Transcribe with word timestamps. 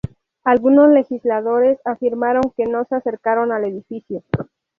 Algunos 0.43 0.89
legisladores 0.89 1.77
afirmaron 1.85 2.51
que 2.57 2.65
no 2.65 2.83
se 2.85 2.95
acercaron 2.95 3.51
al 3.51 3.65
edificio. 3.65 4.23